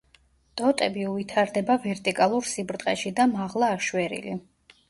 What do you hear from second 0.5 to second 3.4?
ტოტები უვითარდება ვერტიკალურ სიბრტყეში და